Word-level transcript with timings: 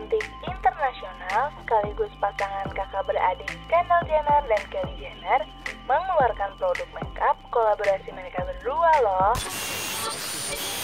cantik 0.00 0.24
internasional 0.48 1.52
sekaligus 1.60 2.08
pasangan 2.24 2.72
kakak 2.72 3.04
beradik 3.04 3.52
Kendall 3.68 4.00
Jenner 4.08 4.40
dan 4.48 4.62
Kylie 4.72 4.96
Jenner 4.96 5.44
mengeluarkan 5.84 6.56
produk 6.56 6.88
makeup 6.96 7.36
kolaborasi 7.52 8.08
mereka 8.16 8.40
berdua 8.48 8.92
loh. 9.04 9.36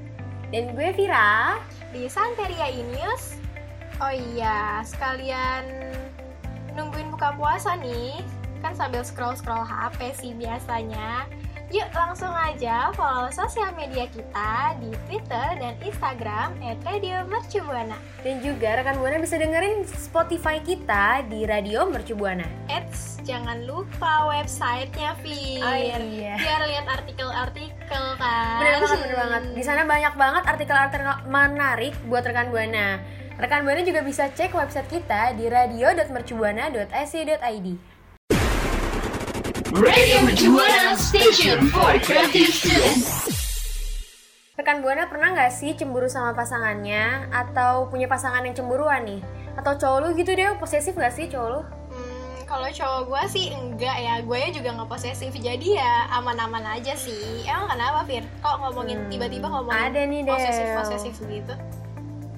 Dan 0.48 0.72
gue 0.72 0.88
Vira. 0.96 1.60
di 1.92 2.08
Santeria 2.08 2.72
News. 2.72 3.36
Oh 4.00 4.08
iya, 4.08 4.80
sekalian 4.80 5.68
nungguin 6.72 7.12
buka 7.12 7.36
puasa 7.36 7.76
nih, 7.76 8.24
kan 8.64 8.72
sambil 8.72 9.04
scroll-scroll 9.04 9.68
HP 9.68 10.16
sih 10.16 10.32
biasanya. 10.32 11.28
Yuk 11.72 11.88
langsung 11.96 12.28
aja 12.28 12.92
follow 12.92 13.32
sosial 13.32 13.72
media 13.72 14.04
kita 14.12 14.76
di 14.76 14.92
Twitter 15.08 15.56
dan 15.56 15.72
Instagram 15.80 16.52
@radiomercubuana. 16.84 17.96
Dan 18.20 18.44
juga 18.44 18.76
rekan 18.76 19.00
Buana 19.00 19.16
bisa 19.16 19.40
dengerin 19.40 19.80
Spotify 19.88 20.60
kita 20.60 21.24
di 21.32 21.48
Radio 21.48 21.88
Mercu 21.88 22.12
Buana. 22.12 22.44
Eits, 22.68 23.24
jangan 23.24 23.64
lupa 23.64 24.28
websitenya, 24.28 25.16
Fir. 25.24 25.64
Oh, 25.64 25.72
iya. 25.72 26.36
Biar 26.36 26.60
lihat 26.68 26.92
artikel-artikel 26.92 28.04
kan. 28.20 28.60
Bener 28.60 28.84
banget, 28.84 29.08
bener 29.08 29.16
banget. 29.16 29.56
Di 29.56 29.64
sana 29.64 29.88
banyak 29.88 30.12
banget 30.12 30.44
artikel-artikel 30.44 31.24
menarik 31.24 31.96
buat 32.04 32.20
rekan 32.20 32.52
Buana. 32.52 33.00
Rekan 33.40 33.64
Buana 33.64 33.80
juga 33.80 34.04
bisa 34.04 34.28
cek 34.28 34.52
website 34.52 34.92
kita 34.92 35.32
di 35.40 35.48
radio.mercubuana.ac.id. 35.48 37.91
Radio 39.72 40.20
Mercubuana 40.20 40.92
Station 41.00 41.72
for 41.72 41.96
Creative 42.04 42.52
Students. 42.52 43.08
Rekan 44.52 44.84
Buana 44.84 45.08
pernah 45.08 45.32
nggak 45.32 45.48
sih 45.48 45.72
cemburu 45.72 46.12
sama 46.12 46.36
pasangannya 46.36 47.32
atau 47.32 47.88
punya 47.88 48.04
pasangan 48.04 48.44
yang 48.44 48.52
cemburuan 48.52 49.08
nih? 49.08 49.24
Atau 49.56 49.80
cowok 49.80 49.98
lu 50.04 50.08
gitu 50.20 50.36
deh, 50.36 50.60
posesif 50.60 50.92
nggak 50.92 51.16
sih 51.16 51.24
cowok 51.32 51.48
lu? 51.48 51.60
Hmm, 51.64 52.36
kalau 52.44 52.68
cowok 52.68 53.00
gue 53.08 53.22
sih 53.32 53.46
enggak 53.56 53.96
ya, 53.96 54.20
gue 54.20 54.40
juga 54.52 54.76
nggak 54.76 54.90
posesif, 54.92 55.32
jadi 55.40 55.68
ya 55.80 55.92
aman-aman 56.20 56.76
aja 56.76 56.92
sih. 56.92 57.48
Emang 57.48 57.72
kenapa, 57.72 58.04
Fir? 58.04 58.28
Kok 58.44 58.56
ngomongin 58.68 59.00
Hmm, 59.00 59.08
tiba-tiba 59.08 59.48
ngomongin 59.48 59.88
ada 59.88 60.00
nih, 60.04 60.20
posesif-posesif 60.28 61.16
gitu? 61.16 61.54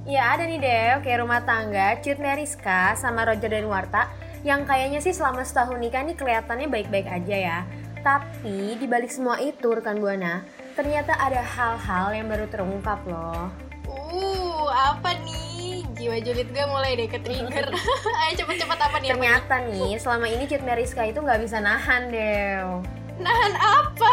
Iya 0.06 0.38
ada 0.38 0.46
nih 0.46 0.60
Dew, 0.62 0.94
kayak 1.02 1.18
rumah 1.18 1.42
tangga 1.42 1.98
Cut 1.98 2.22
Meriska 2.22 2.94
sama 2.94 3.26
Roger 3.26 3.50
dan 3.50 3.66
Warta 3.66 4.06
yang 4.44 4.68
kayaknya 4.68 5.00
sih 5.00 5.16
selama 5.16 5.40
setahun 5.40 5.80
nikah 5.80 6.04
nih 6.04 6.14
kelihatannya 6.14 6.68
baik-baik 6.68 7.08
aja 7.08 7.36
ya. 7.36 7.58
Tapi 8.04 8.76
di 8.76 8.84
balik 8.84 9.08
semua 9.08 9.40
itu 9.40 9.72
rekan 9.72 9.96
Buana, 9.96 10.44
ternyata 10.76 11.16
ada 11.16 11.40
hal-hal 11.40 12.12
yang 12.12 12.28
baru 12.28 12.44
terungkap 12.52 13.00
loh. 13.08 13.48
Uh, 13.88 14.68
apa 14.68 15.16
nih? 15.24 15.88
Jiwa 15.96 16.20
julid 16.20 16.52
gue 16.52 16.66
mulai 16.68 17.00
deh 17.00 17.08
ke 17.08 17.16
trigger. 17.24 17.72
Ayo 18.28 18.32
cepet-cepet 18.36 18.76
apa 18.76 18.96
nih? 19.00 19.08
apa 19.08 19.08
nih? 19.08 19.10
Ternyata 19.16 19.54
nih 19.64 19.92
selama 19.96 20.26
ini 20.28 20.44
Cut 20.44 20.62
Meriska 20.62 21.02
itu 21.08 21.18
nggak 21.24 21.40
bisa 21.40 21.64
nahan 21.64 22.12
Dew. 22.12 22.84
Nahan 23.24 23.54
apa? 23.56 24.12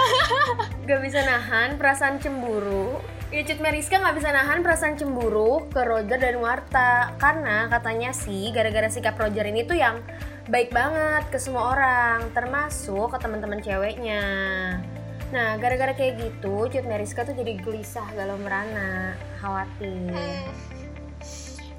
Gak 0.86 1.00
bisa 1.02 1.26
nahan 1.26 1.76
perasaan 1.76 2.22
cemburu 2.22 3.02
Ya 3.32 3.48
Cut 3.48 3.64
Meriska 3.64 3.96
nggak 3.96 4.20
bisa 4.20 4.36
nahan 4.36 4.60
perasaan 4.60 5.00
cemburu 5.00 5.64
ke 5.72 5.88
Roger 5.88 6.20
dan 6.20 6.44
Warta 6.44 7.16
Karena 7.16 7.72
katanya 7.72 8.12
sih 8.12 8.52
gara-gara 8.52 8.92
sikap 8.92 9.16
Roger 9.16 9.48
ini 9.48 9.64
tuh 9.64 9.80
yang 9.80 10.04
baik 10.52 10.76
banget 10.76 11.32
ke 11.32 11.40
semua 11.40 11.72
orang 11.72 12.28
Termasuk 12.36 13.16
ke 13.16 13.18
teman-teman 13.24 13.64
ceweknya. 13.64 14.24
Nah 15.32 15.56
gara-gara 15.64 15.96
kayak 15.96 16.20
gitu 16.20 16.68
Cut 16.68 16.84
Meriska 16.84 17.24
tuh 17.24 17.32
jadi 17.32 17.56
gelisah 17.56 18.04
galau 18.20 18.36
merana 18.36 19.16
Khawatir. 19.40 20.12
Hmm. 20.12 20.52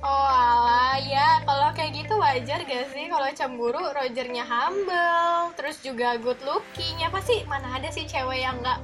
Oh 0.01 0.09
alah 0.33 0.97
ya. 1.05 1.45
Kalau 1.45 1.69
kayak 1.77 2.01
gitu 2.01 2.17
wajar 2.17 2.65
gak 2.65 2.97
sih? 2.97 3.13
Kalau 3.13 3.29
cemburu 3.37 3.93
Rogernya 3.93 4.49
humble 4.49 5.53
terus 5.61 5.85
juga 5.85 6.17
good 6.17 6.41
looking. 6.49 6.97
Ya 6.97 7.13
pasti 7.13 7.45
mana 7.45 7.77
ada 7.77 7.93
sih 7.93 8.09
cewek 8.09 8.41
yang 8.41 8.57
nggak 8.65 8.81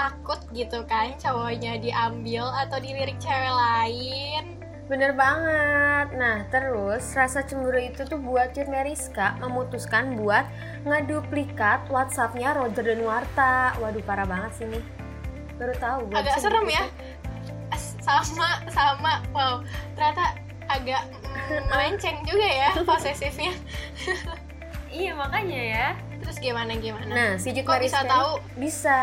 takut 0.00 0.40
gitu 0.56 0.80
kan 0.88 1.12
cowoknya 1.20 1.76
diambil 1.76 2.48
atau 2.64 2.80
dilirik 2.80 3.20
cewek 3.20 3.52
lain 3.52 4.56
Bener 4.90 5.14
banget. 5.14 6.18
Nah, 6.18 6.50
terus 6.50 7.14
rasa 7.14 7.46
cemburu 7.46 7.78
itu 7.78 8.02
tuh 8.02 8.18
buat 8.18 8.50
Cut 8.50 8.66
Meriska 8.66 9.38
memutuskan 9.38 10.18
buat 10.18 10.42
ngeduplikat 10.82 11.86
WhatsAppnya 11.94 12.58
Roger 12.58 12.82
dan 12.82 13.06
Warta. 13.06 13.78
Waduh, 13.78 14.02
parah 14.02 14.26
banget 14.26 14.50
sih 14.58 14.66
nih. 14.66 14.82
Baru 15.62 15.78
tahu. 15.78 16.10
agak 16.10 16.42
serem 16.42 16.66
ya 16.66 16.90
sama 18.02 18.48
sama 18.72 19.12
wow 19.30 19.62
ternyata 19.94 20.34
agak 20.66 21.02
melenceng 21.70 22.18
juga 22.26 22.48
ya 22.48 22.70
posesifnya 22.82 23.54
Iya, 24.90 25.14
makanya 25.14 25.60
ya. 25.62 25.86
Gimana 26.40 26.72
gimana 26.74 27.06
Nah, 27.06 27.30
si 27.36 27.52
Cut 27.52 27.68
Kok 27.68 27.78
bisa 27.78 28.00
tahu? 28.02 28.30
Bisa. 28.56 28.98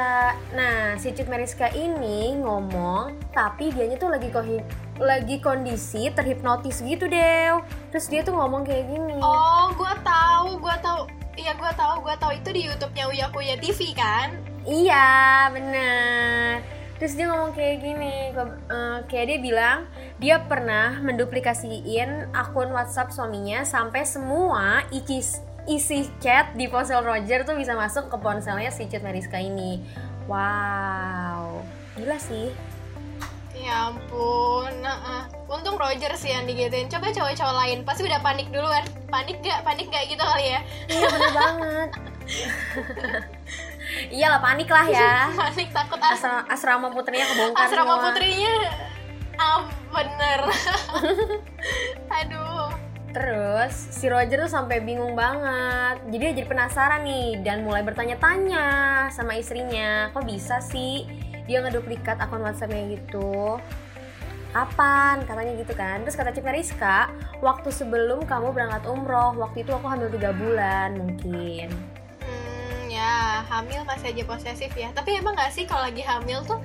Nah, 0.52 0.98
si 0.98 1.10
Cut 1.12 1.26
Meriska 1.26 1.70
ini 1.72 2.34
ngomong, 2.36 3.32
tapi 3.32 3.70
dianya 3.70 3.96
tuh 3.96 4.10
lagi 4.10 4.28
kohi- 4.28 4.66
lagi 4.98 5.38
kondisi 5.38 6.10
terhipnotis 6.10 6.82
gitu, 6.82 7.06
Dew. 7.06 7.62
Terus 7.90 8.06
dia 8.08 8.22
tuh 8.22 8.34
ngomong 8.34 8.62
kayak 8.62 8.86
gini. 8.88 9.18
oh 9.18 9.70
gua 9.72 9.94
tahu 10.00 10.58
gua 10.58 10.76
tahu 10.78 11.06
iya 11.34 11.54
gua 11.54 11.70
tahu 11.72 12.02
gua 12.02 12.16
tahu 12.16 12.34
itu 12.34 12.50
di 12.50 12.62
YouTube-nya 12.66 13.06
Uya 13.08 13.28
Kuya 13.30 13.56
TV 13.56 13.94
kan 13.94 14.34
Iya, 14.66 15.08
benar. 15.48 16.60
Terus 16.98 17.14
dia 17.14 17.30
ngomong 17.30 17.54
kayak 17.54 17.78
gini, 17.80 18.34
eh, 18.34 18.98
kayak 19.06 19.26
dia 19.28 19.40
bilang 19.40 19.78
dia 20.18 20.42
pernah 20.42 20.98
menduplikasiin 21.00 22.34
akun 22.34 22.74
WhatsApp 22.74 23.14
suaminya 23.14 23.62
sampai 23.62 24.02
semua 24.02 24.82
isi 24.90 25.40
isi 25.68 26.08
chat 26.24 26.56
di 26.56 26.72
ponsel 26.72 27.04
Roger 27.04 27.44
tuh 27.44 27.60
bisa 27.60 27.76
masuk 27.76 28.08
ke 28.08 28.18
ponselnya 28.18 28.72
si 28.72 28.88
Cut 28.88 29.04
Meriska 29.04 29.38
ini. 29.38 29.84
Wow, 30.26 31.64
gila 31.96 32.16
sih. 32.18 32.52
Ya 33.58 33.90
ampun, 33.90 34.70
nah, 34.86 35.26
untung 35.50 35.76
Roger 35.76 36.14
sih 36.14 36.30
yang 36.30 36.46
digituin. 36.46 36.88
Coba 36.88 37.10
cowok-cowok 37.10 37.56
lain 37.66 37.78
pasti 37.84 38.06
udah 38.06 38.22
panik 38.22 38.48
duluan. 38.54 38.86
Panik 39.10 39.42
gak? 39.42 39.66
Panik 39.66 39.90
gak 39.90 40.06
gitu 40.08 40.22
kali 40.22 40.56
ya? 40.56 40.60
Iya 40.88 41.08
bener 41.10 41.32
banget. 41.34 41.90
Iyalah 44.16 44.40
panik 44.44 44.70
lah 44.70 44.86
ya. 44.88 45.32
Panik 45.42 45.74
takut 45.74 45.98
as 46.00 46.22
Asra- 46.22 46.46
asrama 46.48 46.94
putrinya 46.94 47.26
kebongkar 47.28 47.66
asrama 47.66 47.94
semua. 47.98 48.06
putrinya. 48.12 48.54
Ah, 49.38 49.62
bener. 49.90 50.40
Aduh. 52.22 52.87
Terus 53.18 53.74
si 53.90 54.06
Roger 54.06 54.46
tuh 54.46 54.52
sampai 54.54 54.78
bingung 54.78 55.18
banget. 55.18 56.06
Jadi 56.14 56.22
dia 56.22 56.32
jadi 56.38 56.46
penasaran 56.46 57.02
nih 57.02 57.42
dan 57.42 57.66
mulai 57.66 57.82
bertanya-tanya 57.82 58.66
sama 59.10 59.34
istrinya, 59.34 60.14
kok 60.14 60.22
bisa 60.22 60.62
sih 60.62 61.10
dia 61.50 61.66
ngeduplikat 61.66 62.22
akun 62.22 62.46
WhatsAppnya 62.46 62.94
gitu? 62.94 63.58
Kapan? 64.54 65.26
Katanya 65.26 65.58
gitu 65.58 65.74
kan. 65.74 66.06
Terus 66.06 66.14
kata 66.14 66.30
Cip 66.30 66.46
Rizka, 66.46 67.10
waktu 67.42 67.74
sebelum 67.74 68.22
kamu 68.30 68.54
berangkat 68.54 68.86
umroh, 68.86 69.34
waktu 69.34 69.66
itu 69.66 69.74
aku 69.74 69.90
hamil 69.90 70.14
3 70.14 70.38
bulan 70.38 70.90
mungkin. 71.02 71.74
Hmm, 72.22 72.86
ya 72.86 73.42
hamil 73.50 73.82
masih 73.90 74.14
aja 74.14 74.24
posesif 74.30 74.70
ya. 74.78 74.94
Tapi 74.94 75.18
emang 75.18 75.34
gak 75.34 75.58
sih 75.58 75.66
kalau 75.66 75.90
lagi 75.90 76.06
hamil 76.06 76.46
tuh 76.46 76.62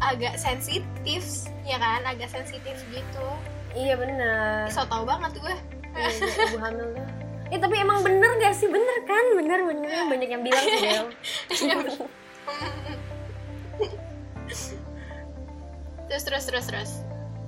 agak 0.00 0.40
sensitif, 0.40 1.52
ya 1.68 1.76
kan? 1.76 2.00
Agak 2.08 2.32
sensitif 2.32 2.80
gitu. 2.88 3.28
Iya 3.76 4.00
bener. 4.00 4.72
So 4.72 4.88
tau 4.88 5.04
banget 5.04 5.36
gue. 5.36 5.81
Iya, 5.92 6.08
ibu 6.48 6.58
hamil 6.58 6.86
tuh. 6.96 7.06
Ya 7.52 7.58
tapi 7.60 7.76
emang 7.76 8.00
bener 8.00 8.30
gak 8.40 8.56
sih? 8.56 8.68
Bener 8.68 8.98
kan? 9.04 9.24
Bener 9.36 9.60
bener 9.60 10.08
banyak 10.08 10.28
yang 10.32 10.42
bilang 10.42 10.64
sih 10.64 10.80
Del. 10.80 11.06
terus 16.12 16.28
terus 16.28 16.44
terus 16.44 16.66
terus 16.68 16.90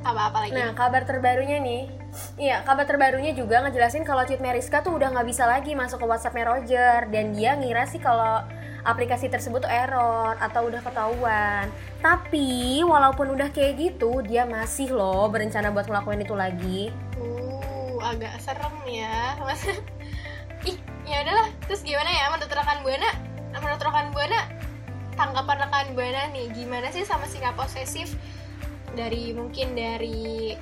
apa 0.05 0.33
apa 0.33 0.39
lagi 0.45 0.53
Nah, 0.57 0.73
kabar 0.73 1.05
terbarunya 1.05 1.61
nih, 1.61 1.89
iya 2.37 2.61
kabar 2.65 2.85
terbarunya 2.85 3.33
juga 3.37 3.61
ngejelasin 3.65 4.05
kalau 4.05 4.25
Cut 4.25 4.41
Meriska 4.41 4.85
tuh 4.85 4.97
udah 4.97 5.13
nggak 5.13 5.29
bisa 5.29 5.45
lagi 5.49 5.73
masuk 5.73 6.01
ke 6.01 6.07
WhatsAppnya 6.09 6.45
Roger 6.49 7.09
dan 7.09 7.33
dia 7.33 7.57
ngira 7.57 7.85
sih 7.89 8.01
kalau 8.01 8.45
aplikasi 8.85 9.33
tersebut 9.33 9.65
tuh 9.65 9.73
error 9.73 10.37
atau 10.37 10.69
udah 10.69 10.85
ketahuan. 10.85 11.73
Tapi 12.05 12.85
walaupun 12.85 13.33
udah 13.33 13.49
kayak 13.49 13.81
gitu, 13.81 14.21
dia 14.21 14.45
masih 14.45 14.93
loh 14.93 15.25
berencana 15.33 15.73
buat 15.73 15.89
ngelakuin 15.89 16.21
itu 16.21 16.37
lagi. 16.37 16.81
Agak 18.05 18.37
serem 18.45 18.77
ya. 18.85 19.41
Mas 19.41 19.65
ih 20.69 20.77
ya 21.09 21.25
udahlah. 21.25 21.49
Terus 21.67 21.81
gimana 21.81 22.11
ya? 22.13 22.29
Menurut 22.31 22.53
rekan 22.53 22.79
buana? 22.85 23.11
Menurut 23.57 23.81
rekan 23.81 24.09
buana 24.13 24.41
tanggapan 25.15 25.57
rekan 25.67 25.87
buana 25.95 26.23
nih 26.35 26.51
gimana 26.53 26.93
sih 26.93 27.03
sama 27.09 27.25
sikap 27.25 27.57
posesif? 27.57 28.13
Dari 28.95 29.35
mungkin 29.35 29.75
dari 29.75 30.55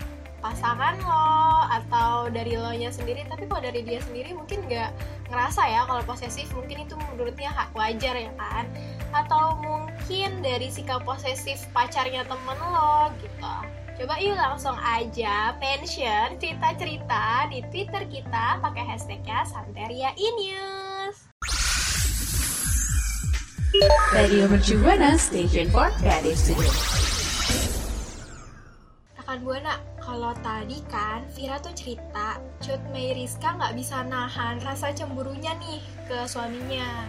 pasangan 0.42 0.98
lo 0.98 1.68
atau 1.70 2.26
dari 2.32 2.56
lo 2.56 2.72
nya 2.74 2.88
sendiri? 2.94 3.26
Tapi 3.26 3.46
kalau 3.50 3.62
dari 3.62 3.82
dia 3.84 4.00
sendiri 4.00 4.32
mungkin 4.32 4.64
nggak 4.70 4.90
ngerasa 5.28 5.62
ya 5.66 5.82
kalau 5.84 6.02
posesif. 6.06 6.48
Mungkin 6.54 6.86
itu 6.86 6.94
menurutnya 6.94 7.50
hak 7.50 7.74
wajar 7.74 8.14
ya 8.16 8.32
kan? 8.38 8.70
Atau 9.12 9.60
mungkin 9.60 10.40
dari 10.40 10.72
sikap 10.72 11.04
posesif 11.04 11.66
pacarnya 11.76 12.24
temen 12.24 12.58
lo 12.58 13.12
gitu 13.20 13.71
coba 13.92 14.16
yuk 14.16 14.36
langsung 14.36 14.76
aja 14.80 15.52
mention 15.60 16.40
cerita-cerita 16.40 17.52
di 17.52 17.60
twitter 17.68 18.02
kita 18.08 18.56
pakai 18.64 18.84
hashtagnya 18.88 19.44
Santeria 19.44 20.16
News 20.16 21.16
Radio 24.16 24.48
Mercu 24.48 24.80
Buana 24.80 25.16
Station 25.16 25.68
for 25.68 25.92
Creative 26.00 26.36
Studio. 26.36 26.72
rekan 29.16 29.38
buana 29.48 29.80
kalau 29.96 30.36
tadi 30.44 30.80
kan 30.92 31.24
Vira 31.32 31.56
tuh 31.60 31.72
cerita 31.72 32.36
Cut 32.60 32.80
Mei 32.92 33.16
Rizka 33.16 33.56
nggak 33.56 33.76
bisa 33.76 34.04
nahan 34.04 34.60
rasa 34.60 34.92
cemburunya 34.92 35.56
nih 35.56 35.80
ke 36.04 36.28
suaminya 36.28 37.08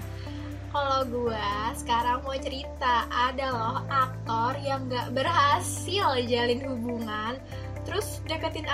kalau 0.73 1.05
gua 1.05 1.45
sekarang 1.73 2.25
mau 2.25 2.33
cerita 2.35 3.05
ada 3.07 3.45
loh 3.47 3.77
aktor 3.85 4.57
yang 4.59 4.89
nggak 4.89 5.13
berhasil 5.13 6.17
jalin 6.25 6.65
hubungan 6.65 7.37
terus 7.85 8.19
deketin 8.25 8.65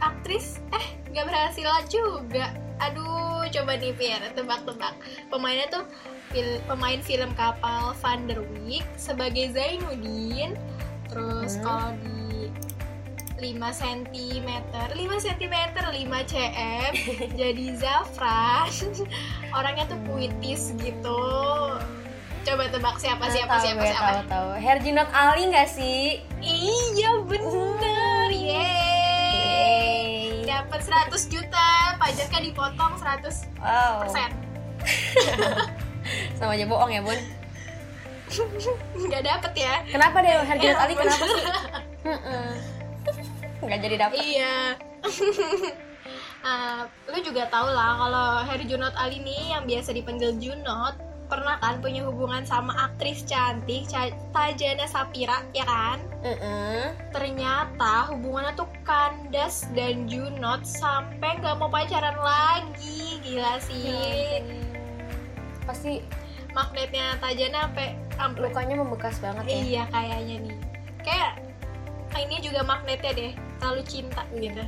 aktris 0.00 0.58
eh 0.72 0.86
nggak 1.12 1.28
berhasil 1.28 1.68
juga 1.86 2.50
aduh 2.80 3.44
coba 3.52 3.76
nih 3.76 3.92
Fir 3.92 4.22
tebak-tebak 4.32 4.96
pemainnya 5.28 5.68
tuh 5.68 5.84
fil- 6.32 6.62
pemain 6.64 6.98
film 6.98 7.30
kapal 7.36 7.92
Van 8.00 8.24
der 8.24 8.40
Wijk 8.40 8.88
sebagai 8.96 9.52
Zainuddin 9.52 10.56
terus 11.12 11.60
Hmm. 11.60 11.62
kalau 11.62 11.90
di 12.00 12.21
5 13.42 13.58
cm 13.74 14.46
5 14.70 14.94
cm 15.18 15.54
5 15.74 15.90
cm. 16.30 16.64
Jadi 17.34 17.66
Zafran 17.74 18.70
orangnya 19.58 19.90
tuh 19.90 19.98
puitis 20.06 20.70
gitu. 20.78 21.18
Coba 22.42 22.66
tebak 22.66 22.98
siapa 22.98 23.26
siapa 23.26 23.58
Tahu 23.58 23.64
siapa 23.64 23.82
gue, 23.82 23.90
siapa. 23.90 24.10
Tahu 24.12 24.30
tahu. 24.30 24.48
Herjunot 24.58 25.10
Ali 25.10 25.50
nggak 25.50 25.66
sih? 25.66 26.22
iya 26.38 27.18
bener. 27.20 28.30
Yeay. 28.30 29.82
Dapat 30.42 30.80
100 31.10 31.10
juta. 31.26 31.66
Pajaknya 31.98 32.40
dipotong 32.44 32.94
100 32.94 33.46
Wow. 33.58 34.06
persen. 34.06 34.30
Sama 36.38 36.54
aja 36.54 36.66
bohong 36.66 36.90
ya 36.90 37.02
bun. 37.02 37.18
nggak 39.02 39.22
dapet 39.22 39.52
ya. 39.58 39.82
Kenapa 39.86 40.18
deh 40.18 40.30
Herjunot 40.42 40.78
Ali? 40.78 40.94
Kenapa 40.94 41.24
sih? 41.26 41.42
Nggak 43.62 43.80
jadi 43.80 43.96
dapet. 43.98 44.16
iya. 44.18 44.56
Ah, 46.42 46.84
lu 47.10 47.18
juga 47.22 47.46
tau 47.46 47.70
lah 47.70 47.94
kalau 47.98 48.28
Herjunot 48.42 48.94
Ali 48.98 49.22
nih 49.22 49.54
yang 49.54 49.64
biasa 49.64 49.94
dipanggil 49.94 50.34
Junot 50.38 50.98
pernah 51.30 51.56
kan 51.64 51.80
punya 51.80 52.04
hubungan 52.04 52.44
sama 52.44 52.76
aktris 52.76 53.24
cantik 53.24 53.88
Ca- 53.88 54.12
Tajana 54.36 54.84
Sapira 54.84 55.40
ya 55.56 55.64
kan? 55.64 55.96
Mm-mm. 56.20 56.92
ternyata 57.08 58.12
hubungannya 58.12 58.52
tuh 58.52 58.68
kandas 58.84 59.64
dan 59.72 60.04
Junot 60.04 60.66
sampai 60.66 61.40
nggak 61.40 61.56
mau 61.56 61.72
pacaran 61.72 62.18
lagi. 62.20 63.16
Gila 63.24 63.56
sih. 63.64 64.44
Pasti 65.64 66.04
magnetnya 66.52 67.16
Tajana 67.16 67.70
sampai 67.70 67.96
lukanya 68.36 68.76
membekas 68.76 69.16
banget 69.22 69.44
ya. 69.48 69.56
iya 69.56 69.82
kayaknya 69.88 70.36
nih. 70.50 70.56
Kayak 71.00 71.32
ini 72.20 72.44
juga 72.44 72.60
magnetnya 72.60 73.12
deh 73.16 73.32
terlalu 73.62 73.86
cinta 73.86 74.26
gitu. 74.34 74.58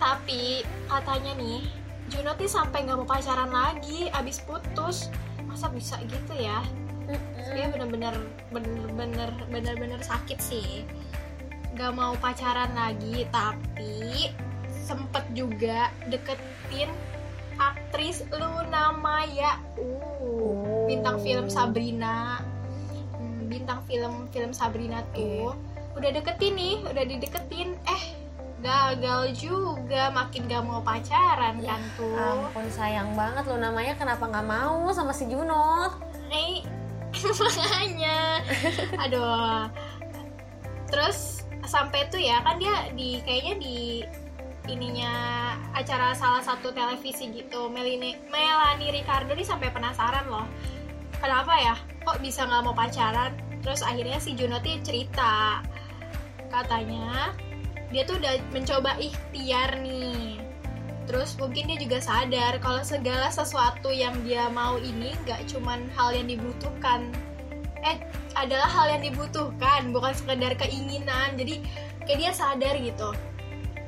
Tapi 0.00 0.64
katanya 0.88 1.36
nih 1.36 1.68
Junot 2.08 2.40
nih 2.40 2.48
sampai 2.48 2.88
nggak 2.88 2.96
mau 2.96 3.08
pacaran 3.08 3.52
lagi 3.52 4.08
abis 4.16 4.40
putus. 4.48 5.12
Masa 5.44 5.68
bisa 5.68 6.00
gitu 6.08 6.32
ya? 6.32 6.64
Dia 7.52 7.68
bener-bener 7.68 8.16
bener-bener 8.48 9.28
bener-bener 9.52 10.00
sakit 10.00 10.40
sih. 10.40 10.88
Nggak 11.76 11.92
mau 11.92 12.16
pacaran 12.16 12.72
lagi 12.72 13.28
tapi 13.28 14.32
sempet 14.72 15.28
juga 15.36 15.92
deketin 16.08 16.88
aktris 17.60 18.24
Luna 18.32 18.96
Maya. 18.96 19.60
Uh 19.76 20.24
bintang 20.84 21.16
film 21.20 21.48
Sabrina 21.48 22.44
bintang 23.54 23.80
film 23.86 24.26
film 24.34 24.50
Sabrina 24.50 25.06
tuh 25.14 25.54
udah 25.94 26.10
deketin 26.10 26.54
nih 26.58 26.74
udah 26.82 27.04
dideketin. 27.06 27.78
Eh 27.86 28.02
gagal 28.64 29.36
juga 29.36 30.08
makin 30.08 30.48
gak 30.48 30.64
mau 30.64 30.80
pacaran 30.80 31.60
kan 31.60 31.82
tuh. 31.94 32.16
Ampun 32.16 32.66
sayang 32.72 33.12
banget 33.12 33.44
lo 33.44 33.60
namanya 33.60 33.94
kenapa 33.94 34.24
nggak 34.24 34.48
mau 34.48 34.88
sama 34.90 35.12
si 35.12 35.28
Junot? 35.28 35.92
Eh, 36.32 36.64
makanya. 37.44 38.40
Aduh. 39.04 39.68
Terus 40.88 41.44
sampai 41.68 42.08
tuh 42.08 42.20
ya 42.20 42.40
kan 42.40 42.56
dia 42.56 42.88
di 42.96 43.20
kayaknya 43.22 43.54
di 43.60 43.76
ininya 44.64 45.12
acara 45.76 46.16
salah 46.16 46.40
satu 46.40 46.72
televisi 46.72 47.28
gitu. 47.36 47.68
Melanie 47.68 48.16
Melanie 48.32 48.96
Ricardo 48.96 49.36
nih 49.36 49.44
sampai 49.44 49.68
penasaran 49.68 50.24
loh. 50.24 50.48
Kenapa 51.20 51.52
ya? 51.60 51.76
Kok 52.04 52.24
bisa 52.24 52.48
nggak 52.48 52.64
mau 52.64 52.72
pacaran 52.72 53.43
terus 53.64 53.80
akhirnya 53.80 54.20
si 54.20 54.36
Junot 54.36 54.62
nih 54.62 54.78
cerita 54.84 55.64
katanya 56.52 57.34
dia 57.94 58.02
tuh 58.02 58.18
udah 58.18 58.42
mencoba 58.50 58.98
ikhtiar 58.98 59.78
nih. 59.78 60.42
Terus 61.06 61.38
mungkin 61.38 61.70
dia 61.70 61.78
juga 61.78 62.02
sadar 62.02 62.58
kalau 62.58 62.82
segala 62.82 63.30
sesuatu 63.30 63.94
yang 63.94 64.18
dia 64.26 64.50
mau 64.50 64.82
ini 64.82 65.14
nggak 65.22 65.46
cuman 65.46 65.86
hal 65.94 66.10
yang 66.10 66.26
dibutuhkan. 66.26 67.06
Eh 67.86 68.02
adalah 68.34 68.66
hal 68.66 68.98
yang 68.98 69.14
dibutuhkan 69.14 69.94
bukan 69.94 70.10
sekedar 70.10 70.58
keinginan. 70.58 71.38
Jadi 71.38 71.62
kayak 72.02 72.18
dia 72.18 72.32
sadar 72.34 72.74
gitu. 72.82 73.14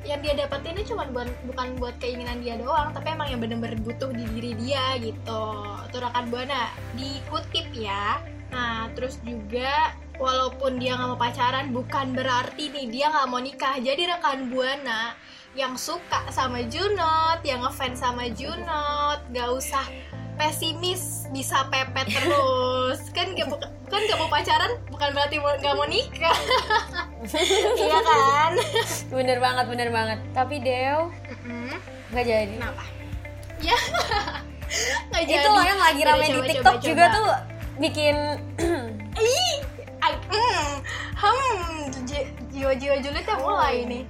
Yang 0.07 0.19
dia 0.23 0.33
dapetin 0.47 0.79
ini 0.79 0.83
cuma 0.87 1.03
buat 1.11 1.27
bukan 1.43 1.75
buat 1.75 1.99
keinginan 1.99 2.39
dia 2.39 2.55
doang 2.55 2.95
tapi 2.95 3.11
emang 3.11 3.27
yang 3.27 3.43
bener-bener 3.43 3.75
butuh 3.83 4.07
di 4.15 4.23
diri 4.39 4.55
dia 4.55 4.95
gitu. 5.03 5.43
Tuh 5.91 5.99
rekan 5.99 6.31
buana 6.31 6.71
dikutip 6.95 7.75
ya 7.75 8.23
nah 8.51 8.87
terus 8.95 9.19
juga 9.21 9.91
walaupun 10.17 10.79
dia 10.79 10.97
nggak 10.97 11.09
mau 11.13 11.19
pacaran 11.19 11.69
bukan 11.69 12.15
berarti 12.15 12.71
nih 12.73 12.85
dia 12.89 13.05
nggak 13.11 13.27
mau 13.29 13.37
nikah 13.37 13.77
jadi 13.77 14.17
rekan 14.17 14.49
buana 14.49 15.13
yang 15.57 15.73
suka 15.73 16.21
sama 16.29 16.61
Junot 16.69 17.41
yang 17.41 17.65
ngefans 17.65 17.97
sama 17.97 18.29
Junot 18.29 19.25
gak 19.33 19.49
usah 19.49 19.85
pesimis 20.37 21.25
bisa 21.33 21.65
pepet 21.73 22.13
terus 22.13 23.01
kan 23.17 23.33
gak, 23.33 23.49
kan 23.89 24.01
gak 24.05 24.19
mau 24.21 24.29
pacaran 24.29 24.77
bukan 24.93 25.09
berarti 25.17 25.41
gak 25.41 25.73
mau 25.73 25.89
nikah 25.89 26.37
iya 27.81 27.99
kan 28.05 28.51
Bener 29.09 29.41
banget, 29.41 29.65
bener 29.65 29.89
banget. 29.89 30.19
Tapi 30.31 30.61
Dew 30.61 31.09
Mm-mm. 31.09 31.73
nggak 32.13 32.23
jadi. 32.23 32.53
kenapa 32.55 32.83
ya 33.67 33.77
nggak 35.09 35.23
jadi 35.25 35.41
Itu 35.41 35.49
loh 35.49 35.65
yang 35.65 35.81
lagi 35.81 36.01
rame 36.05 36.25
di 36.29 36.41
TikTok 36.53 36.75
coba, 36.77 36.85
juga 36.85 37.05
coba. 37.09 37.15
tuh 37.17 37.56
bikin 37.77 38.15
hmm, 38.57 38.85
hmm, 41.17 41.73
ji- 42.05 42.29
jiwa-jiwa 42.51 42.95
julidnya 42.99 43.35
mulai 43.37 43.85
nih. 43.85 44.03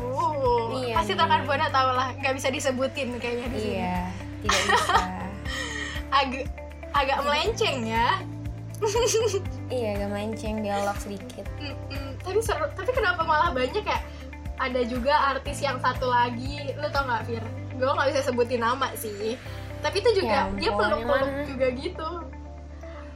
Uh, 0.00 0.80
Iya 0.80 0.94
pasti 0.96 1.12
rekan 1.12 1.44
buana 1.44 1.68
tau 1.68 1.92
lah, 1.92 2.14
nggak 2.16 2.34
bisa 2.34 2.48
disebutin 2.48 3.18
kayaknya 3.20 3.46
di 3.50 3.58
sini. 3.58 3.76
iya 3.76 3.98
tidak 4.40 4.60
bisa. 4.64 4.94
Agak 6.18 6.44
agak 7.00 7.18
melenceng 7.22 7.86
ya. 7.86 8.08
iya, 9.68 9.92
agak 9.92 10.08
mancing 10.08 10.64
dialog 10.64 10.96
sedikit. 10.96 11.44
Mm-mm, 11.60 12.16
tapi 12.24 12.40
seru, 12.40 12.64
tapi 12.72 12.90
kenapa 12.96 13.20
malah 13.20 13.52
banyak 13.52 13.84
ya? 13.84 14.00
Ada 14.56 14.88
juga 14.88 15.36
artis 15.36 15.60
yang 15.60 15.76
satu 15.76 16.08
lagi, 16.08 16.72
lu 16.80 16.88
tau 16.88 17.04
nggak 17.04 17.28
Fir? 17.28 17.44
Gue 17.76 17.92
nggak 17.92 18.08
bisa 18.08 18.20
sebutin 18.24 18.64
nama 18.64 18.88
sih. 18.96 19.36
Tapi 19.84 20.00
itu 20.00 20.24
juga 20.24 20.48
Ya 20.48 20.56
dia 20.56 20.70
peluk-peluk 20.72 21.32
juga 21.44 21.66
gitu. 21.76 22.08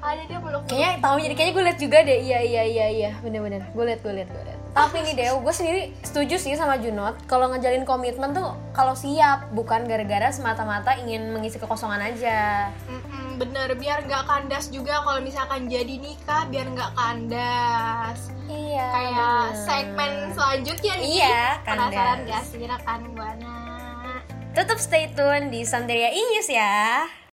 Ada 0.04 0.22
dia 0.28 0.36
peluk 0.36 0.62
kayaknya 0.68 0.90
tahu 1.00 1.16
jadi 1.16 1.34
kayaknya 1.34 1.54
gue 1.56 1.64
liat 1.64 1.78
juga 1.80 1.98
deh. 2.04 2.18
Iya 2.20 2.40
iya 2.44 2.62
iya 2.68 2.86
iya. 2.92 3.10
Bener-bener. 3.24 3.64
Gue 3.72 3.84
liat 3.88 4.00
gue 4.04 4.12
liat 4.12 4.28
gue 4.28 4.42
liat. 4.44 4.58
Tapi 4.74 4.96
nih 5.00 5.14
Deo 5.16 5.40
gue 5.40 5.54
sendiri 5.54 5.82
setuju 6.04 6.36
sih 6.36 6.52
sama 6.58 6.76
Junot. 6.76 7.24
Kalau 7.24 7.48
ngejalin 7.48 7.88
komitmen 7.88 8.36
tuh 8.36 8.52
kalau 8.76 8.92
siap 8.92 9.48
bukan 9.56 9.88
gara-gara 9.88 10.28
semata-mata 10.28 10.98
ingin 11.00 11.32
mengisi 11.32 11.56
kekosongan 11.56 12.04
aja. 12.04 12.68
Mm-mm, 12.90 13.40
bener. 13.40 13.72
Biar 13.80 14.04
nggak 14.04 14.24
kandas 14.28 14.68
juga 14.68 15.00
kalau 15.00 15.24
misalkan 15.24 15.72
jadi 15.72 15.96
nikah 15.96 16.44
biar 16.52 16.66
nggak 16.68 16.90
kandas. 16.92 18.18
Iya 18.44 18.86
kayak 18.92 19.16
bener. 19.16 19.64
segmen 19.64 20.12
selanjutnya 20.36 20.94
nih. 21.00 21.08
Iya, 21.16 21.42
penasaran 21.64 22.18
kandas. 22.20 22.28
gak 22.28 22.42
sih 22.52 22.64
rekan 22.68 23.00
buana? 23.16 23.56
Tetap 24.52 24.78
stay 24.78 25.08
tune 25.16 25.48
di 25.48 25.64
Santeria 25.64 26.12
Inyus 26.12 26.48
ya 26.52 27.23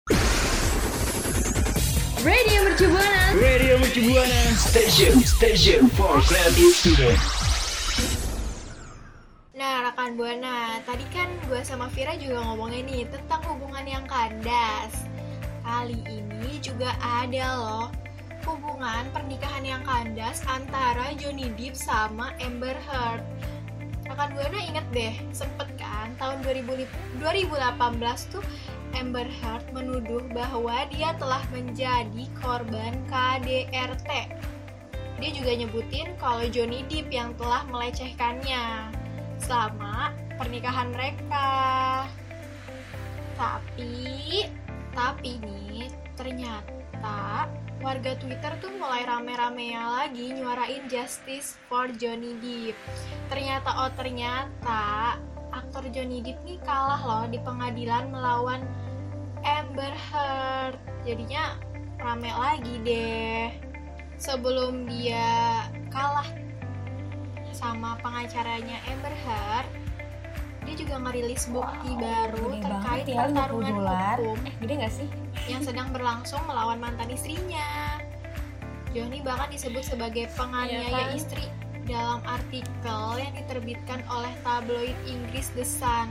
Radio 2.22 2.62
Mercu 2.62 2.86
Buana. 2.86 3.34
Radio 3.34 3.82
Mercu 3.82 4.06
Buana 4.06 4.54
Station 4.54 5.26
Station 5.26 5.90
for 5.98 6.22
Creative 6.22 6.70
Student 6.70 7.18
Nah, 9.58 9.90
rekan 9.90 10.14
Buana, 10.14 10.86
tadi 10.86 11.02
kan 11.10 11.26
gue 11.50 11.66
sama 11.66 11.90
Vira 11.90 12.14
juga 12.22 12.46
ngomongin 12.46 12.86
nih 12.86 13.10
tentang 13.10 13.42
hubungan 13.50 13.82
yang 13.90 14.06
kandas. 14.06 14.94
Kali 15.66 15.98
ini 16.06 16.62
juga 16.62 16.94
ada 17.02 17.46
loh 17.58 17.88
hubungan 18.46 19.10
pernikahan 19.10 19.66
yang 19.66 19.82
kandas 19.82 20.46
antara 20.46 21.18
Johnny 21.18 21.50
Depp 21.58 21.74
sama 21.74 22.38
Amber 22.38 22.78
Heard. 22.86 23.26
Rekan 24.06 24.30
Buana 24.38 24.62
inget 24.62 24.86
deh, 24.94 25.18
sempet 25.34 25.74
kan 25.74 26.14
tahun 26.22 26.46
2000 26.46 26.86
2018 27.18 28.30
tuh 28.30 28.46
Amber 28.96 29.28
Heard 29.28 29.66
menuduh 29.72 30.24
bahwa 30.32 30.88
dia 30.92 31.16
telah 31.18 31.44
menjadi 31.52 32.26
korban 32.40 32.94
KDRT. 33.08 34.10
Dia 35.22 35.30
juga 35.38 35.52
nyebutin 35.54 36.18
kalau 36.18 36.46
Johnny 36.50 36.82
Depp 36.90 37.14
yang 37.14 37.38
telah 37.38 37.62
melecehkannya 37.70 38.90
selama 39.38 40.14
pernikahan 40.36 40.90
mereka. 40.90 41.50
Tapi, 43.38 44.46
tapi 44.94 45.38
nih 45.42 45.90
ternyata 46.18 47.50
warga 47.82 48.14
Twitter 48.22 48.54
tuh 48.62 48.70
mulai 48.78 49.06
rame-ramenya 49.10 50.06
lagi 50.06 50.38
nyuarain 50.38 50.86
justice 50.86 51.58
for 51.66 51.90
Johnny 51.98 52.38
Depp. 52.42 52.78
Ternyata 53.30 53.70
oh 53.86 53.92
ternyata 53.98 55.18
aktor 55.72 55.88
Johnny 55.96 56.20
Depp 56.20 56.36
nih 56.44 56.60
kalah 56.68 57.00
loh 57.00 57.24
di 57.32 57.40
pengadilan 57.40 58.12
melawan 58.12 58.60
Amber 59.40 59.96
Heard. 60.12 60.76
Jadinya 61.08 61.56
rame 61.96 62.28
lagi 62.28 62.76
deh. 62.84 63.56
Sebelum 64.20 64.84
dia 64.92 65.64
kalah 65.88 66.28
sama 67.56 67.96
pengacaranya 68.04 68.84
Amber 68.92 69.16
Heard, 69.24 69.72
dia 70.68 70.76
juga 70.76 71.08
ngerilis 71.08 71.48
bukti 71.48 71.96
baru 71.96 72.52
gede 72.52 72.68
terkait 72.68 73.06
ya 73.08 73.32
50 73.32 73.32
pertarungan 73.32 73.72
hukum 73.72 74.40
eh 74.44 74.56
gede 74.60 74.74
gak 74.76 74.92
sih? 74.92 75.08
yang 75.48 75.64
sedang 75.64 75.88
berlangsung 75.96 76.44
melawan 76.52 76.84
mantan 76.84 77.08
istrinya. 77.16 77.96
Johnny 78.92 79.24
bahkan 79.24 79.48
disebut 79.48 79.88
sebagai 79.88 80.28
penganiaya 80.36 80.84
Iya 80.84 81.00
kan? 81.00 81.16
istri 81.16 81.48
dalam 81.92 82.24
artikel 82.24 83.20
yang 83.20 83.36
diterbitkan 83.36 84.00
oleh 84.08 84.32
tabloid 84.48 84.96
Inggris 85.04 85.52
The 85.52 85.68
Sun. 85.68 86.08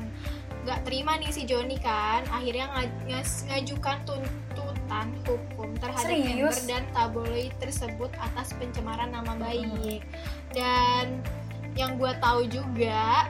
Gak 0.68 0.84
terima 0.84 1.16
nih 1.16 1.32
si 1.32 1.48
Johnny 1.48 1.80
kan, 1.80 2.28
akhirnya 2.28 2.68
ngas- 3.08 3.48
ngajukan 3.48 3.96
tuntutan 4.04 5.08
hukum 5.24 5.72
terhadap 5.80 6.04
Serius? 6.04 6.36
Amber 6.36 6.56
dan 6.68 6.84
tabloid 6.92 7.52
tersebut 7.56 8.12
atas 8.20 8.52
pencemaran 8.60 9.08
nama 9.08 9.32
baik. 9.40 10.04
Dan 10.52 11.24
yang 11.72 11.96
gue 11.96 12.12
tahu 12.20 12.44
juga 12.44 13.24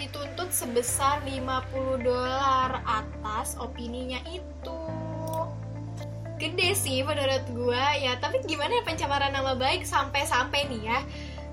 dituntut 0.00 0.48
sebesar 0.48 1.20
50 1.28 2.00
dolar 2.00 2.80
atas 2.88 3.60
opininya 3.60 4.18
itu 4.26 4.80
gede 6.42 6.74
sih 6.74 7.06
menurut 7.06 7.46
gua 7.54 7.94
ya 7.94 8.18
tapi 8.18 8.42
gimana 8.42 8.74
ya 8.74 8.82
pencemaran 8.82 9.30
nama 9.30 9.54
baik 9.54 9.86
sampai-sampai 9.86 10.66
nih 10.74 10.90
ya 10.90 10.98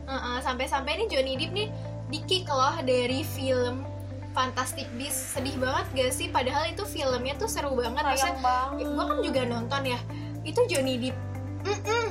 Heeh, 0.10 0.38
sampai-sampai 0.42 1.06
nih 1.06 1.08
Johnny 1.08 1.34
Depp 1.38 1.54
nih 1.54 1.70
dikick 2.10 2.50
loh 2.50 2.74
dari 2.82 3.22
film 3.22 3.86
Fantastic 4.34 4.90
Beasts. 4.98 5.38
Sedih 5.38 5.54
banget 5.62 5.86
gak 5.94 6.12
sih? 6.14 6.28
Padahal 6.34 6.70
itu 6.74 6.82
filmnya 6.86 7.38
tuh 7.38 7.46
seru 7.46 7.78
banget. 7.78 8.02
Maksudnya, 8.02 8.34
sayang 8.34 8.42
banget. 8.42 8.86
gue 8.90 9.06
kan 9.06 9.18
juga 9.22 9.42
nonton 9.46 9.82
ya. 9.86 10.00
Itu 10.42 10.66
Johnny 10.66 10.98
Depp. 10.98 11.18
Mm-mm. 11.60 12.06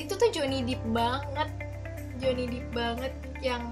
itu 0.00 0.18
tuh 0.18 0.28
Johnny 0.34 0.66
Depp 0.66 0.82
banget. 0.90 1.48
Johnny 2.18 2.50
Depp 2.50 2.66
banget 2.74 3.12
yang 3.38 3.62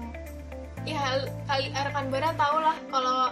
ya 0.87 1.21
kali 1.45 1.69
rekan 1.69 2.09
Bara 2.09 2.33
tau 2.39 2.57
lah 2.57 2.77
kalau 2.89 3.29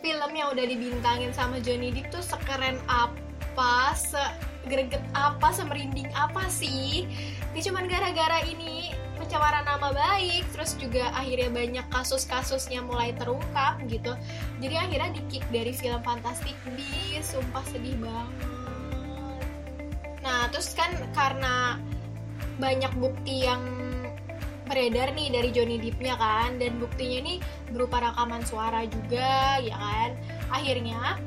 film 0.00 0.30
yang 0.32 0.48
udah 0.54 0.64
dibintangin 0.64 1.34
sama 1.34 1.58
Johnny 1.58 1.90
Depp 1.90 2.14
tuh 2.14 2.22
sekeren 2.22 2.78
apa 2.86 3.96
segreget 3.98 5.02
apa 5.16 5.50
semerinding 5.50 6.06
apa 6.14 6.46
sih? 6.46 7.08
Ini 7.50 7.60
cuman 7.66 7.88
gara-gara 7.88 8.44
ini 8.46 8.92
pencemaran 9.26 9.66
nama 9.66 9.90
baik 9.90 10.46
terus 10.54 10.78
juga 10.78 11.10
akhirnya 11.10 11.50
banyak 11.50 11.86
kasus-kasusnya 11.90 12.78
mulai 12.86 13.10
terungkap 13.18 13.74
gitu. 13.90 14.14
Jadi 14.62 14.74
akhirnya 14.78 15.18
di 15.18 15.22
kick 15.26 15.42
dari 15.50 15.74
film 15.74 15.98
Fantastic 16.06 16.54
Beasts 16.78 17.34
sumpah 17.34 17.66
sedih 17.66 17.98
banget. 17.98 18.46
Nah 20.22 20.46
terus 20.54 20.70
kan 20.78 20.94
karena 21.10 21.74
banyak 22.62 22.94
bukti 23.02 23.50
yang 23.50 23.66
beredar 24.70 25.10
nih 25.10 25.34
dari 25.34 25.50
Johnny 25.50 25.82
Depp-nya 25.82 26.14
kan 26.14 26.62
dan 26.62 26.78
buktinya 26.78 27.26
nih 27.26 27.42
berupa 27.74 27.98
rekaman 27.98 28.46
suara 28.46 28.86
juga 28.86 29.58
ya 29.58 29.74
kan? 29.74 30.10
Akhirnya 30.54 31.18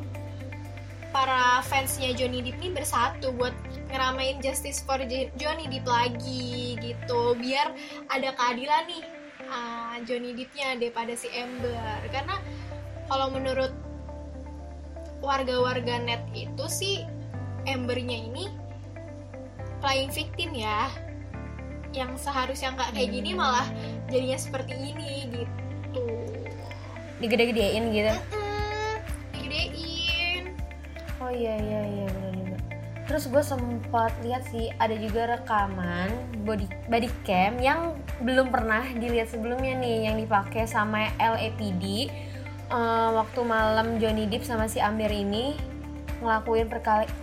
para 1.19 1.59
fansnya 1.67 2.15
Johnny 2.15 2.39
Depp 2.39 2.63
nih 2.63 2.71
bersatu 2.71 3.35
buat 3.35 3.51
ngeramein 3.91 4.39
justice 4.39 4.79
for 4.79 4.95
Jo- 5.03 5.27
Johnny 5.35 5.67
Depp 5.67 5.83
lagi 5.83 6.79
gitu. 6.79 7.35
Biar 7.35 7.75
ada 8.07 8.31
keadilan 8.39 8.88
nih 8.88 9.03
ah, 9.51 9.99
Johnny 10.07 10.31
Depp-nya 10.31 10.79
daripada 10.79 11.11
si 11.19 11.27
Amber. 11.35 11.99
Karena 12.07 12.39
kalau 13.11 13.35
menurut 13.35 13.75
warga-warga 15.19 15.99
net 15.99 16.23
itu 16.31 16.65
sih 16.71 17.03
Ambernya 17.67 18.15
ini 18.15 18.47
playing 19.83 20.15
victim 20.15 20.55
ya. 20.55 20.88
Yang 21.91 22.31
seharusnya 22.31 22.79
nggak 22.79 22.95
kayak 22.95 23.11
gini 23.11 23.35
malah 23.35 23.67
jadinya 24.07 24.39
seperti 24.39 24.71
ini 24.71 25.27
gitu. 25.35 26.03
Digede-gedein 27.19 27.91
gitu. 27.91 28.07
Mm, 28.07 28.15
digedein 28.23 28.38
oh 31.29 31.33
iya 31.38 31.53
iya 31.62 31.81
iya 31.86 32.05
benar 32.09 32.33
juga 32.33 32.57
terus 33.05 33.24
gue 33.29 33.43
sempat 33.45 34.09
lihat 34.25 34.50
sih 34.50 34.74
ada 34.81 34.98
juga 34.98 35.38
rekaman 35.38 36.09
body 36.41 36.65
body 36.89 37.09
cam 37.21 37.62
yang 37.62 37.93
belum 38.25 38.50
pernah 38.50 38.81
dilihat 38.98 39.29
sebelumnya 39.29 39.77
nih 39.77 40.09
yang 40.09 40.17
dipakai 40.17 40.65
sama 40.65 41.13
LAPD 41.21 42.09
eh, 42.74 43.09
waktu 43.13 43.39
malam 43.45 44.01
Johnny 44.01 44.25
Depp 44.25 44.50
sama 44.50 44.65
si 44.65 44.81
Amber 44.81 45.13
ini 45.13 45.53
ngelakuin 46.19 46.67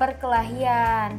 perkelahian. 0.00 1.12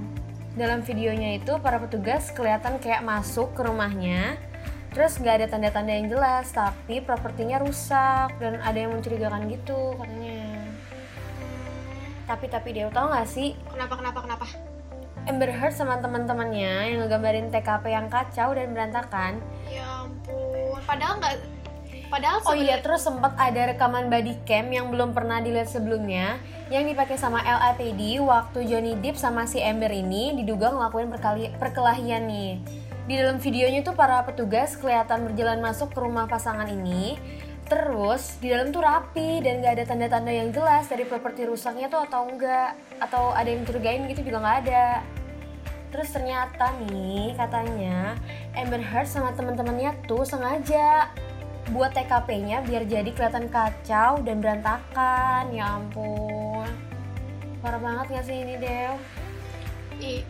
Dalam 0.58 0.82
videonya 0.82 1.38
itu 1.38 1.62
para 1.62 1.78
petugas 1.78 2.34
kelihatan 2.34 2.82
kayak 2.82 3.06
masuk 3.06 3.54
ke 3.54 3.62
rumahnya 3.62 4.42
terus 4.90 5.22
nggak 5.22 5.46
ada 5.46 5.48
tanda-tanda 5.54 5.94
yang 5.94 6.10
jelas 6.10 6.50
tapi 6.50 7.06
propertinya 7.06 7.62
rusak 7.62 8.34
dan 8.42 8.58
ada 8.66 8.74
yang 8.74 8.98
mencurigakan 8.98 9.46
gitu 9.46 9.94
katanya 9.94 10.57
tapi 12.28 12.52
tapi 12.52 12.76
dia 12.76 12.92
tau 12.92 13.10
gak 13.10 13.26
sih 13.26 13.56
kenapa 13.72 13.96
kenapa 13.98 14.20
kenapa 14.22 14.46
Amber 15.28 15.52
Heard 15.52 15.76
sama 15.76 16.00
teman-temannya 16.00 16.96
yang 16.96 16.98
ngegambarin 17.04 17.52
TKP 17.52 17.84
yang 17.92 18.08
kacau 18.08 18.56
dan 18.56 18.72
berantakan 18.72 19.40
ya 19.68 20.08
ampun 20.08 20.80
padahal 20.88 21.20
nggak 21.20 21.36
padahal 22.08 22.40
Oh 22.48 22.56
iya, 22.56 22.80
terus 22.80 23.04
sempat 23.04 23.36
ada 23.36 23.68
rekaman 23.68 24.08
body 24.08 24.40
cam 24.48 24.72
yang 24.72 24.88
belum 24.88 25.12
pernah 25.12 25.44
dilihat 25.44 25.68
sebelumnya 25.68 26.40
yang 26.72 26.88
dipakai 26.88 27.20
sama 27.20 27.44
LAPD 27.44 28.24
waktu 28.24 28.64
Johnny 28.64 28.96
Depp 29.00 29.20
sama 29.20 29.44
si 29.44 29.60
Amber 29.60 29.92
ini 29.92 30.36
diduga 30.36 30.72
ngelakuin 30.72 31.12
perkali- 31.12 31.52
perkelahian 31.60 32.28
nih. 32.28 32.64
Di 33.08 33.14
dalam 33.16 33.40
videonya 33.40 33.88
tuh 33.88 33.96
para 33.96 34.20
petugas 34.28 34.76
kelihatan 34.76 35.28
berjalan 35.32 35.64
masuk 35.64 35.96
ke 35.96 36.00
rumah 36.00 36.28
pasangan 36.28 36.68
ini. 36.68 37.16
Terus 37.68 38.40
di 38.40 38.48
dalam 38.48 38.72
tuh 38.72 38.80
rapi 38.80 39.44
dan 39.44 39.60
gak 39.60 39.76
ada 39.76 39.84
tanda-tanda 39.84 40.32
yang 40.32 40.56
jelas 40.56 40.88
dari 40.88 41.04
properti 41.04 41.44
rusaknya 41.44 41.92
tuh 41.92 42.08
atau 42.08 42.24
enggak 42.24 42.80
atau 43.04 43.36
ada 43.36 43.52
yang 43.52 43.68
mencurigain 43.68 44.08
gitu 44.08 44.24
juga 44.24 44.40
nggak 44.40 44.58
ada. 44.68 44.88
Terus 45.92 46.10
ternyata 46.16 46.72
nih 46.88 47.36
katanya 47.36 48.16
Amber 48.56 48.80
Heard 48.80 49.08
sama 49.12 49.36
teman-temannya 49.36 50.00
tuh 50.08 50.24
sengaja 50.24 51.12
buat 51.76 51.92
TKP-nya 51.92 52.64
biar 52.64 52.88
jadi 52.88 53.12
kelihatan 53.12 53.52
kacau 53.52 54.24
dan 54.24 54.40
berantakan. 54.40 55.52
Ya 55.52 55.76
ampun. 55.76 56.72
Parah 57.60 57.80
banget 57.84 58.06
gak 58.16 58.26
sih 58.32 58.38
ini, 58.48 58.56
Dew? 58.64 58.94
Ih, 60.00 60.22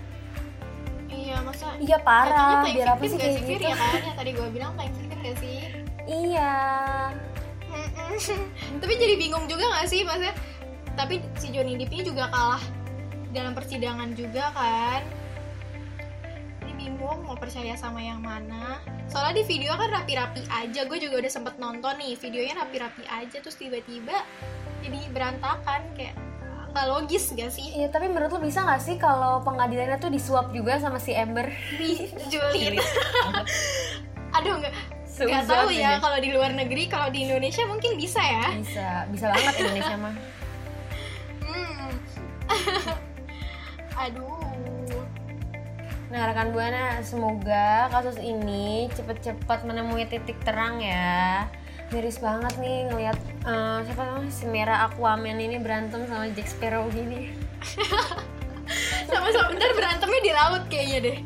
iya 1.11 1.37
masa 1.45 1.75
Iya 1.77 2.01
parah, 2.01 2.65
biar 2.65 2.97
apa 2.97 3.03
sih 3.05 3.19
kayak 3.19 3.45
gitu? 3.45 3.67
ya 3.67 4.13
tadi 4.15 4.31
gue 4.33 4.47
bilang 4.49 4.73
victim 4.79 5.19
gak 5.21 5.37
sih 5.37 5.86
Iya. 6.07 6.55
tapi 8.81 8.93
jadi 8.95 9.15
bingung 9.19 9.45
juga 9.45 9.67
gak 9.77 9.87
sih 9.91 10.01
maksudnya? 10.07 10.33
Tapi 10.97 11.21
si 11.37 11.53
Johnny 11.53 11.77
Depp 11.77 11.93
ini 11.93 12.03
juga 12.07 12.31
kalah 12.31 12.63
dalam 13.35 13.53
persidangan 13.53 14.15
juga 14.15 14.49
kan? 14.55 15.03
Ini 16.63 16.73
bingung 16.73 17.27
mau 17.27 17.37
percaya 17.37 17.75
sama 17.77 18.01
yang 18.01 18.23
mana. 18.23 18.81
Soalnya 19.11 19.43
di 19.43 19.45
video 19.45 19.75
kan 19.75 19.93
rapi-rapi 19.93 20.47
aja. 20.47 20.87
Gue 20.87 20.97
juga 20.97 21.21
udah 21.21 21.31
sempet 21.31 21.59
nonton 21.61 21.99
nih 22.01 22.17
videonya 22.17 22.55
rapi-rapi 22.65 23.03
aja. 23.05 23.37
Terus 23.43 23.59
tiba-tiba 23.59 24.25
jadi 24.81 24.99
berantakan 25.11 25.91
kayak 25.93 26.15
nggak 26.71 26.87
logis 26.87 27.35
gak 27.35 27.51
sih? 27.51 27.77
Iya, 27.77 27.91
tapi 27.91 28.09
menurut 28.09 28.31
lu 28.33 28.41
bisa 28.41 28.63
gak 28.63 28.81
sih 28.81 28.95
kalau 28.95 29.43
pengadilannya 29.43 29.99
tuh 29.99 30.09
disuap 30.09 30.49
juga 30.55 30.79
sama 30.79 30.97
si 30.97 31.13
Amber? 31.13 31.51
di 31.77 32.09
julid 32.31 32.79
aduh 34.37 34.61
nggak 34.61 34.96
nggak 35.25 35.43
Seuzon 35.49 35.57
tahu 35.65 35.69
ya 35.73 35.91
kalau 35.97 36.17
di 36.21 36.29
luar 36.29 36.51
negeri 36.53 36.83
kalau 36.85 37.09
di 37.09 37.25
Indonesia 37.25 37.65
mungkin 37.65 37.97
bisa 37.97 38.21
ya 38.21 38.53
Bisa, 38.61 38.87
bisa 39.09 39.25
banget 39.33 39.53
Indonesia 39.65 39.95
mah. 39.97 40.15
Hmm. 41.41 41.89
Aduh. 44.05 44.37
Nah, 46.07 46.23
rekan 46.31 46.55
Buana, 46.55 47.03
semoga 47.03 47.91
kasus 47.91 48.15
ini 48.23 48.87
cepet-cepet 48.95 49.59
menemui 49.67 50.07
titik 50.07 50.39
terang 50.47 50.79
ya. 50.79 51.43
Miris 51.91 52.19
banget 52.19 52.55
nih 52.63 52.87
ngelihat 52.91 53.17
eh, 53.43 53.77
siapa 53.87 54.01
namanya 54.07 54.31
si 54.31 54.45
Mera 54.47 54.87
Aquaman 54.87 55.39
ini 55.39 55.59
berantem 55.59 56.07
sama 56.07 56.31
Jack 56.31 56.47
Sparrow 56.51 56.87
gini. 56.91 57.31
Sama-sama 59.11 59.55
bentar 59.55 59.71
berantemnya 59.75 60.21
di 60.23 60.31
laut 60.31 60.63
kayaknya 60.71 60.97
deh. 61.11 61.17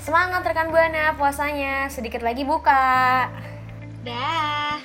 Semangat 0.00 0.42
rekan 0.44 0.68
Buana, 0.72 1.16
puasanya 1.16 1.88
sedikit 1.88 2.20
lagi 2.20 2.44
buka. 2.44 3.28
Dah. 4.04 4.80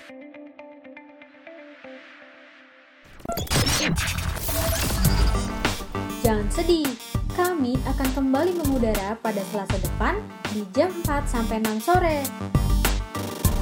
Jangan 6.23 6.47
sedih, 6.51 6.89
kami 7.35 7.75
akan 7.85 8.09
kembali 8.15 8.51
mengudara 8.59 9.19
pada 9.19 9.43
Selasa 9.51 9.77
depan 9.79 10.19
di 10.51 10.63
jam 10.71 10.91
4 11.03 11.27
sampai 11.27 11.59
6 11.63 11.79
sore. 11.83 12.19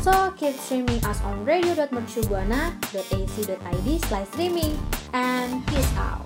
So, 0.03 0.11
keep 0.35 0.55
streaming 0.55 1.03
us 1.05 1.21
on 1.23 1.45
radio.mercubuana.ac.id 1.45 3.99
slash 3.99 4.27
streaming 4.27 4.77
and 5.13 5.65
peace 5.67 5.95
out. 5.95 6.25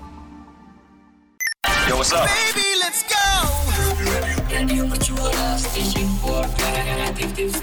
Yo, 1.87 1.97
what's 1.97 2.11
up? 2.11 2.25
Baby, 2.25 2.65
let's 2.81 3.03
go. 3.03 3.15
Radio 4.49 4.87
Mercubuana 4.87 5.59
Station 5.59 6.07
for 6.17 6.43
Creative. 6.57 7.53